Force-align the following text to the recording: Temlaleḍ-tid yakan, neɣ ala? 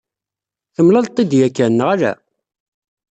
Temlaleḍ-tid 0.75 1.31
yakan, 1.39 1.71
neɣ 1.77 1.87
ala? 1.93 2.11